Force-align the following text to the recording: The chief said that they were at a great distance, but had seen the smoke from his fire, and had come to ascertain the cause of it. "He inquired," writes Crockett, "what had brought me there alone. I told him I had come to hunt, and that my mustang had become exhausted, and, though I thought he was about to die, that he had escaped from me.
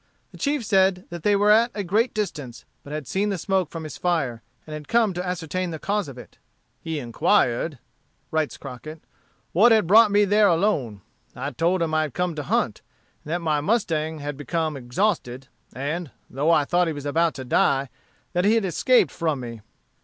The 0.31 0.37
chief 0.39 0.65
said 0.65 1.05
that 1.11 1.21
they 1.21 1.35
were 1.35 1.51
at 1.51 1.69
a 1.75 1.83
great 1.83 2.11
distance, 2.11 2.65
but 2.83 2.91
had 2.91 3.05
seen 3.05 3.29
the 3.29 3.37
smoke 3.37 3.69
from 3.69 3.83
his 3.83 3.99
fire, 3.99 4.41
and 4.65 4.73
had 4.73 4.87
come 4.87 5.13
to 5.13 5.23
ascertain 5.23 5.69
the 5.69 5.77
cause 5.77 6.07
of 6.07 6.17
it. 6.17 6.39
"He 6.81 6.97
inquired," 6.97 7.77
writes 8.31 8.57
Crockett, 8.57 9.03
"what 9.51 9.71
had 9.71 9.85
brought 9.85 10.09
me 10.09 10.25
there 10.25 10.47
alone. 10.47 11.01
I 11.35 11.51
told 11.51 11.83
him 11.83 11.93
I 11.93 12.01
had 12.01 12.15
come 12.15 12.33
to 12.33 12.41
hunt, 12.41 12.81
and 13.23 13.29
that 13.31 13.41
my 13.43 13.61
mustang 13.61 14.17
had 14.17 14.37
become 14.37 14.75
exhausted, 14.75 15.49
and, 15.71 16.09
though 16.31 16.49
I 16.49 16.65
thought 16.65 16.87
he 16.87 16.93
was 16.93 17.05
about 17.05 17.35
to 17.35 17.45
die, 17.45 17.89
that 18.33 18.43
he 18.43 18.55
had 18.55 18.65
escaped 18.65 19.11
from 19.11 19.39
me. 19.39 19.61